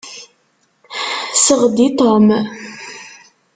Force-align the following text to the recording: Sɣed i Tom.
Sɣed 1.45 1.77
i 1.87 1.87
Tom. 1.99 2.27